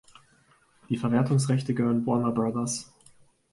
Die 0.89 0.97
Verwertungsrechte 0.97 1.75
gehören 1.75 2.07
Warner 2.07 2.31
Bros. 2.31 2.91